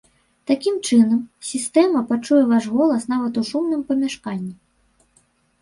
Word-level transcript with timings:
Такім 0.51 0.75
чынам, 0.87 1.19
сістэма 1.49 2.01
пачуе 2.11 2.41
ваш 2.53 2.63
голас 2.79 3.05
нават 3.13 3.33
у 3.43 3.47
шумным 3.51 3.81
памяшканні. 3.91 4.51